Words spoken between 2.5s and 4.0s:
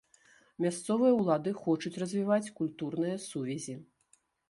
культурныя сувязі.